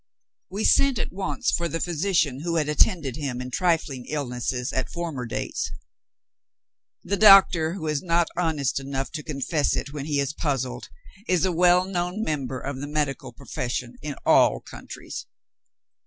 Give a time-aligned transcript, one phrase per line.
[0.49, 4.89] We sent at once for the physician who had attended him in trifling illnesses at
[4.91, 5.69] former dates.
[7.03, 10.89] The doctor who is not honest enough to confess it when he is puzzled,
[11.27, 15.27] is a well known member of the medical profession in all countries.